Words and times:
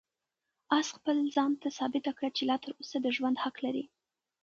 آس 0.77 0.87
خپل 0.97 1.17
ځان 1.35 1.51
ته 1.61 1.67
ثابته 1.77 2.11
کړه 2.17 2.29
چې 2.35 2.43
لا 2.49 2.55
تر 2.63 2.71
اوسه 2.79 2.97
د 3.01 3.07
ژوند 3.15 3.37
حق 3.43 3.55
لري. 3.65 3.83